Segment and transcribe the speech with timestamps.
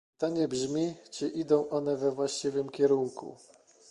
[0.17, 3.37] Pytanie brzmi, czy idą one we właściwym kierunku